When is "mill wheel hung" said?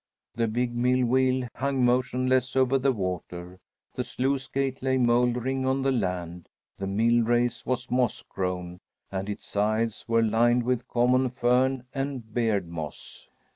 0.79-1.85